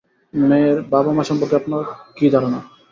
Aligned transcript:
মেয়ের 0.33 0.77
বাবা-মা 0.91 1.23
সম্পর্কে 1.23 1.55
আপনার 1.55 1.83
কী 2.17 2.25
ধারণা? 2.29 2.59